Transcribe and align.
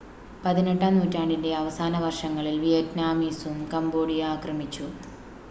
18-ആം 0.43 0.95
നൂറ്റാണ്ടിൻ്റെ 0.95 1.51
അവസാന 1.55 1.99
വർഷങ്ങളിൽ 1.99 2.57
വിയറ്റ്നാമീസും 2.63 3.55
കംബോഡിയ 3.73 4.23
ആക്രമിച്ചു 4.33 4.87